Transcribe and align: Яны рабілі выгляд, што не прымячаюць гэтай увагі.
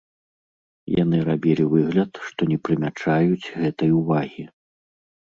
Яны 1.03 1.17
рабілі 1.27 1.65
выгляд, 1.73 2.11
што 2.29 2.41
не 2.53 2.57
прымячаюць 2.69 3.51
гэтай 3.61 3.89
увагі. 3.99 4.47